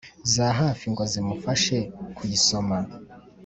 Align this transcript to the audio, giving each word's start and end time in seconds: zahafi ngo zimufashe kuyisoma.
zahafi 0.33 0.85
ngo 0.93 1.03
zimufashe 1.11 1.77
kuyisoma. 2.15 2.77